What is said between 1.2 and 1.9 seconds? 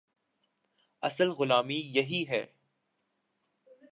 غلامی